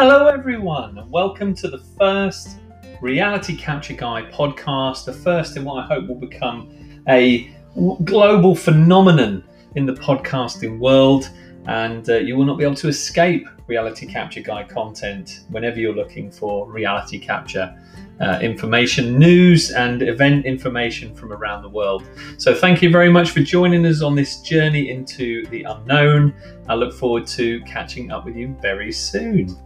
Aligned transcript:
Hello, 0.00 0.28
everyone, 0.28 0.96
and 0.96 1.10
welcome 1.10 1.52
to 1.56 1.66
the 1.66 1.78
first 1.98 2.60
Reality 3.00 3.56
Capture 3.56 3.94
Guy 3.94 4.30
podcast, 4.30 5.04
the 5.06 5.12
first 5.12 5.56
in 5.56 5.64
what 5.64 5.82
I 5.82 5.86
hope 5.88 6.06
will 6.06 6.14
become 6.14 7.02
a 7.08 7.52
global 8.04 8.54
phenomenon 8.54 9.42
in 9.74 9.86
the 9.86 9.94
podcasting 9.94 10.78
world. 10.78 11.28
And 11.66 12.08
uh, 12.08 12.18
you 12.18 12.36
will 12.36 12.44
not 12.44 12.58
be 12.58 12.62
able 12.62 12.76
to 12.76 12.86
escape 12.86 13.48
Reality 13.66 14.06
Capture 14.06 14.40
Guy 14.40 14.62
content 14.62 15.40
whenever 15.48 15.80
you're 15.80 15.96
looking 15.96 16.30
for 16.30 16.70
reality 16.70 17.18
capture 17.18 17.76
uh, 18.20 18.38
information, 18.40 19.18
news, 19.18 19.72
and 19.72 20.02
event 20.02 20.46
information 20.46 21.12
from 21.12 21.32
around 21.32 21.62
the 21.62 21.70
world. 21.70 22.04
So, 22.36 22.54
thank 22.54 22.82
you 22.82 22.92
very 22.92 23.10
much 23.10 23.30
for 23.30 23.40
joining 23.40 23.84
us 23.84 24.00
on 24.00 24.14
this 24.14 24.42
journey 24.42 24.90
into 24.90 25.44
the 25.46 25.64
unknown. 25.64 26.34
I 26.68 26.76
look 26.76 26.94
forward 26.94 27.26
to 27.28 27.60
catching 27.62 28.12
up 28.12 28.24
with 28.24 28.36
you 28.36 28.56
very 28.62 28.92
soon. 28.92 29.58